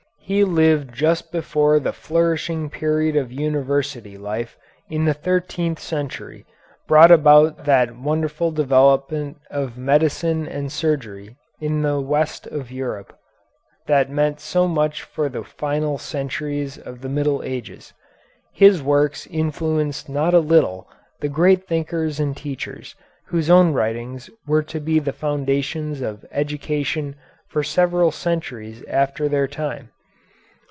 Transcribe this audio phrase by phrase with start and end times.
[0.23, 4.57] He lived just before the flourishing period of university life
[4.89, 6.45] in the thirteenth century
[6.87, 13.13] brought about that wonderful development of medicine and surgery in the west of Europe
[13.87, 17.91] that meant so much for the final centuries of the Middle Ages.
[18.53, 20.89] His works influenced not a little
[21.19, 22.95] the great thinkers and teachers
[23.27, 27.17] whose own writings were to be the foundations of education
[27.49, 29.89] for several centuries after their time.